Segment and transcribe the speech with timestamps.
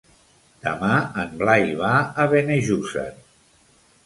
[0.67, 1.93] Demà en Blai va
[2.25, 3.07] a Benejússer.